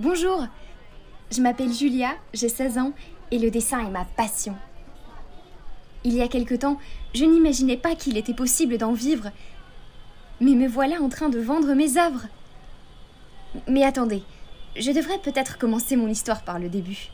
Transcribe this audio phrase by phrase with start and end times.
[0.00, 2.92] Je m'appelle Julia, j'ai 16 ans
[3.30, 4.54] et le dessin est ma passion.
[6.04, 6.78] Il y a quelque temps,
[7.14, 9.30] je n'imaginais pas qu'il était possible d'en vivre.
[10.40, 12.26] Mais me voilà en train de vendre mes œuvres.
[13.66, 14.22] Mais attendez,
[14.76, 17.08] je devrais peut-être commencer mon histoire par le début.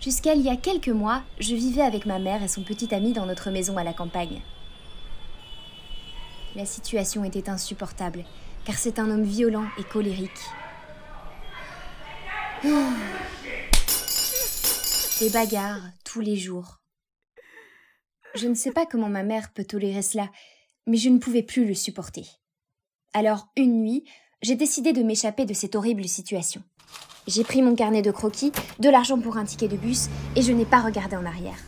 [0.00, 3.12] Jusqu'à il y a quelques mois, je vivais avec ma mère et son petit ami
[3.12, 4.40] dans notre maison à la campagne.
[6.54, 8.24] La situation était insupportable,
[8.64, 10.30] car c'est un homme violent et colérique.
[15.20, 16.80] Des bagarres tous les jours.
[18.34, 20.28] Je ne sais pas comment ma mère peut tolérer cela,
[20.86, 22.26] mais je ne pouvais plus le supporter.
[23.12, 24.04] Alors, une nuit,
[24.42, 26.62] j'ai décidé de m'échapper de cette horrible situation.
[27.26, 30.52] J'ai pris mon carnet de croquis, de l'argent pour un ticket de bus, et je
[30.52, 31.58] n'ai pas regardé en arrière.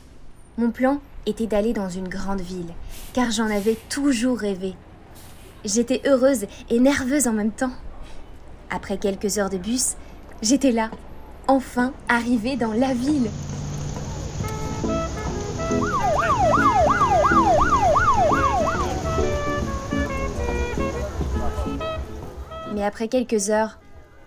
[0.56, 2.72] Mon plan était d'aller dans une grande ville,
[3.12, 4.75] car j'en avais toujours rêvé.
[5.64, 7.72] J'étais heureuse et nerveuse en même temps.
[8.68, 9.94] Après quelques heures de bus,
[10.42, 10.91] j'étais là,
[11.46, 13.30] enfin arrivée dans la ville.
[22.74, 23.78] Mais après quelques heures,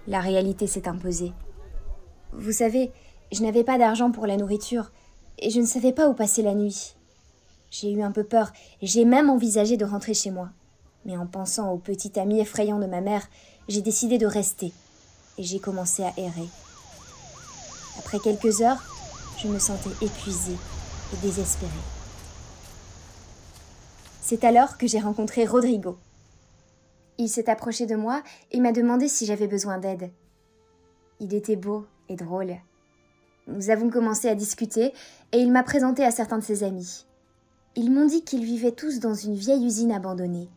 [0.08, 1.34] la réalité s'est imposée.
[2.32, 2.92] Vous savez,
[3.34, 4.92] je n'avais pas d'argent pour la nourriture
[5.40, 6.96] et je ne savais pas où passer la nuit.
[7.72, 10.50] J'ai eu un peu peur j'ai même envisagé de rentrer chez moi.
[11.06, 13.28] Mais en pensant au petit ami effrayant de ma mère,
[13.68, 14.74] j'ai décidé de rester
[15.38, 16.48] et j'ai commencé à errer.
[18.00, 18.84] Après quelques heures,
[19.38, 20.58] je me sentais épuisée
[21.14, 21.72] et désespérée.
[24.22, 25.98] C'est alors que j'ai rencontré Rodrigo.
[27.18, 30.10] Il s'est approché de moi et m'a demandé si j'avais besoin d'aide.
[31.20, 32.56] Il était beau et drôle.
[33.48, 34.94] Nous avons commencé à discuter
[35.32, 37.06] et il m'a présenté à certains de ses amis.
[37.76, 40.50] Ils m'ont dit qu'ils vivaient tous dans une vieille usine abandonnée,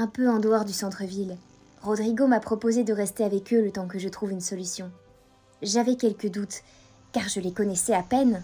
[0.00, 1.36] un peu en dehors du centre-ville.
[1.82, 4.90] Rodrigo m'a proposé de rester avec eux le temps que je trouve une solution.
[5.60, 6.62] J'avais quelques doutes,
[7.12, 8.42] car je les connaissais à peine,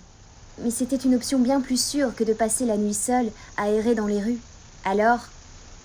[0.60, 3.94] mais c'était une option bien plus sûre que de passer la nuit seule à errer
[3.94, 4.40] dans les rues.
[4.84, 5.20] Alors,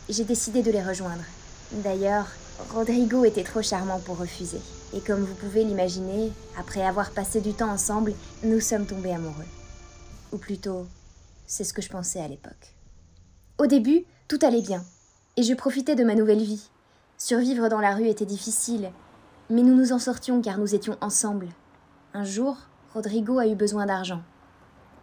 [0.09, 1.23] j'ai décidé de les rejoindre.
[1.71, 2.27] D'ailleurs,
[2.73, 4.59] Rodrigo était trop charmant pour refuser.
[4.93, 9.47] Et comme vous pouvez l'imaginer, après avoir passé du temps ensemble, nous sommes tombés amoureux.
[10.33, 10.85] Ou plutôt,
[11.47, 12.75] c'est ce que je pensais à l'époque.
[13.57, 14.83] Au début, tout allait bien,
[15.37, 16.69] et je profitais de ma nouvelle vie.
[17.17, 18.91] Survivre dans la rue était difficile,
[19.49, 21.47] mais nous nous en sortions car nous étions ensemble.
[22.13, 22.57] Un jour,
[22.93, 24.21] Rodrigo a eu besoin d'argent,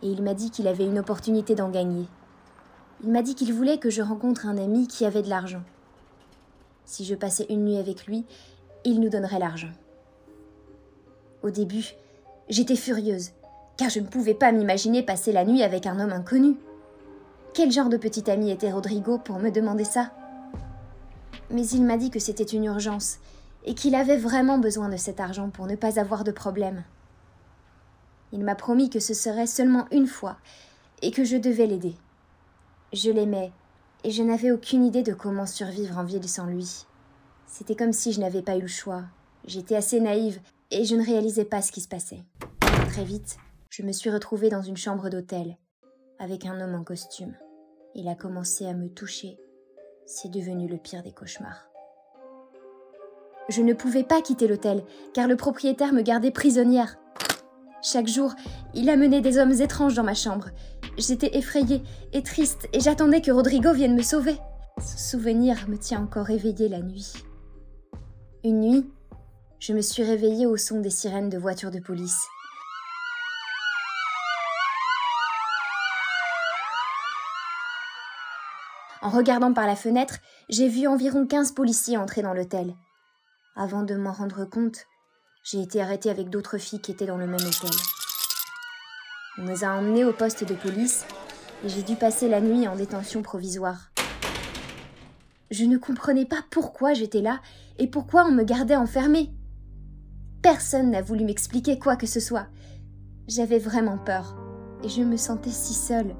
[0.02, 2.06] et il m'a dit qu'il avait une opportunité d'en gagner.
[3.04, 5.62] Il m'a dit qu'il voulait que je rencontre un ami qui avait de l'argent.
[6.84, 8.24] Si je passais une nuit avec lui,
[8.84, 9.70] il nous donnerait l'argent.
[11.42, 11.94] Au début,
[12.48, 13.30] j'étais furieuse,
[13.76, 16.56] car je ne pouvais pas m'imaginer passer la nuit avec un homme inconnu.
[17.58, 20.12] Quel genre de petit ami était Rodrigo pour me demander ça
[21.50, 23.18] Mais il m'a dit que c'était une urgence,
[23.64, 26.84] et qu'il avait vraiment besoin de cet argent pour ne pas avoir de problème.
[28.30, 30.36] Il m'a promis que ce serait seulement une fois,
[31.02, 31.96] et que je devais l'aider.
[32.92, 33.50] Je l'aimais,
[34.04, 36.86] et je n'avais aucune idée de comment survivre en ville sans lui.
[37.48, 39.02] C'était comme si je n'avais pas eu le choix.
[39.48, 40.38] J'étais assez naïve
[40.70, 42.22] et je ne réalisais pas ce qui se passait.
[42.90, 43.36] Très vite,
[43.68, 45.56] je me suis retrouvée dans une chambre d'hôtel
[46.20, 47.34] avec un homme en costume.
[48.00, 49.40] Il a commencé à me toucher.
[50.06, 51.68] C'est devenu le pire des cauchemars.
[53.48, 56.96] Je ne pouvais pas quitter l'hôtel car le propriétaire me gardait prisonnière.
[57.82, 58.36] Chaque jour,
[58.72, 60.50] il amenait des hommes étranges dans ma chambre.
[60.96, 61.82] J'étais effrayée
[62.12, 64.36] et triste et j'attendais que Rodrigo vienne me sauver.
[64.80, 67.12] Ce souvenir me tient encore éveillée la nuit.
[68.44, 68.86] Une nuit,
[69.58, 72.28] je me suis réveillée au son des sirènes de voitures de police.
[79.00, 82.74] En regardant par la fenêtre, j'ai vu environ 15 policiers entrer dans l'hôtel.
[83.54, 84.86] Avant de m'en rendre compte,
[85.44, 87.70] j'ai été arrêtée avec d'autres filles qui étaient dans le même hôtel.
[89.38, 91.06] On nous a emmenés au poste de police
[91.64, 93.92] et j'ai dû passer la nuit en détention provisoire.
[95.50, 97.40] Je ne comprenais pas pourquoi j'étais là
[97.78, 99.30] et pourquoi on me gardait enfermée.
[100.42, 102.48] Personne n'a voulu m'expliquer quoi que ce soit.
[103.28, 104.36] J'avais vraiment peur
[104.82, 106.14] et je me sentais si seule.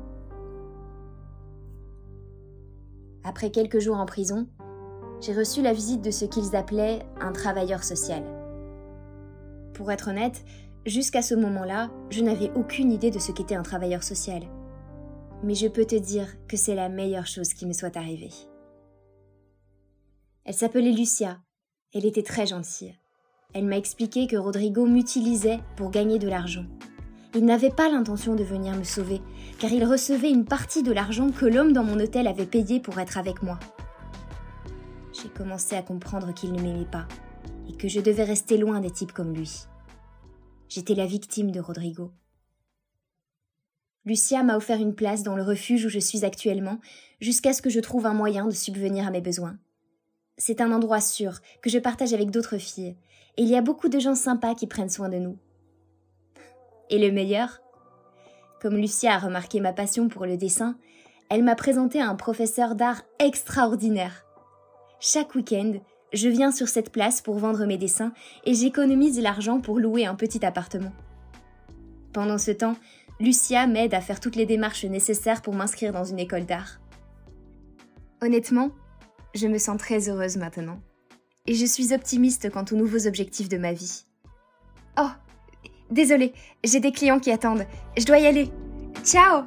[3.25, 4.49] Après quelques jours en prison,
[5.21, 8.23] j'ai reçu la visite de ce qu'ils appelaient un travailleur social.
[9.75, 10.45] Pour être honnête,
[10.87, 14.43] jusqu'à ce moment-là, je n'avais aucune idée de ce qu'était un travailleur social.
[15.43, 18.33] Mais je peux te dire que c'est la meilleure chose qui me soit arrivée.
[20.45, 21.39] Elle s'appelait Lucia.
[21.95, 22.95] Elle était très gentille.
[23.55, 26.65] Elle m'a expliqué que Rodrigo m'utilisait pour gagner de l'argent.
[27.35, 29.21] Il n'avait pas l'intention de venir me sauver,
[29.59, 32.99] car il recevait une partie de l'argent que l'homme dans mon hôtel avait payé pour
[32.99, 33.59] être avec moi.
[35.13, 37.07] J'ai commencé à comprendre qu'il ne m'aimait pas,
[37.69, 39.67] et que je devais rester loin des types comme lui.
[40.69, 42.13] J'étais la victime de Rodrigo.
[44.07, 46.79] Lucia m'a offert une place dans le refuge où je suis actuellement,
[47.21, 49.59] jusqu'à ce que je trouve un moyen de subvenir à mes besoins.
[50.39, 52.97] C'est un endroit sûr, que je partage avec d'autres filles,
[53.37, 55.37] et il y a beaucoup de gens sympas qui prennent soin de nous.
[56.91, 57.61] Et le meilleur?
[58.61, 60.77] Comme Lucia a remarqué ma passion pour le dessin,
[61.31, 64.25] elle m'a présenté un professeur d'art extraordinaire.
[65.01, 65.75] Chaque week-end,
[66.13, 68.13] je viens sur cette place pour vendre mes dessins
[68.45, 70.93] et j'économise l'argent pour louer un petit appartement.
[72.13, 72.77] Pendant ce temps,
[73.21, 76.81] Lucia m'aide à faire toutes les démarches nécessaires pour m'inscrire dans une école d'art.
[78.23, 78.71] Honnêtement,
[79.35, 80.81] je me sens très heureuse maintenant.
[81.47, 84.05] Et je suis optimiste quant aux nouveaux objectifs de ma vie.
[84.99, 85.11] Oh,
[85.91, 86.33] désolée,
[86.65, 87.67] j'ai des clients qui attendent.
[87.97, 88.51] Je dois y aller.
[89.05, 89.45] Ciao